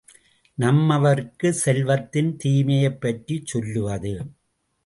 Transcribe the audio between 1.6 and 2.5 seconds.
செல்வத்தின்